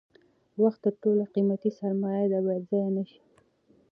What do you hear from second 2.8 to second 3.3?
نشي.